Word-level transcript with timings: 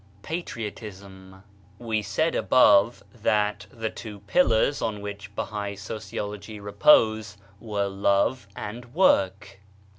PATRIOTISM 0.23 1.43
We 1.77 2.01
said 2.01 2.33
above 2.33 3.03
that 3.13 3.67
the 3.69 3.91
two 3.91 4.21
pillars 4.21 4.81
on 4.81 4.99
which 4.99 5.35
Bahai 5.35 5.75
sociology 5.77 6.59
repose 6.59 7.37
were 7.59 7.85
Love 7.85 8.47
and 8.55 8.95
Work. 8.95 9.59